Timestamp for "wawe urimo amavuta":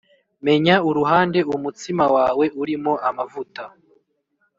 2.15-3.63